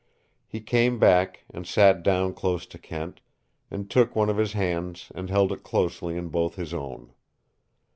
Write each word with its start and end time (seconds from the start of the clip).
He 0.47 0.61
came 0.61 0.97
back, 0.97 1.43
and 1.53 1.67
sat 1.67 2.01
down 2.01 2.33
close 2.33 2.65
to 2.65 2.79
Kent, 2.79 3.21
and 3.69 3.87
took 3.87 4.15
one 4.15 4.31
of 4.31 4.37
his 4.37 4.53
hands 4.53 5.11
and 5.13 5.29
held 5.29 5.51
it 5.51 5.61
closely 5.61 6.17
in 6.17 6.29
both 6.29 6.53
of 6.53 6.57
his 6.57 6.73
own. 6.73 7.13